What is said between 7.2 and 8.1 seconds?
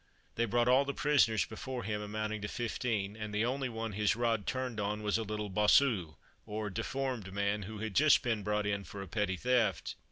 man, who had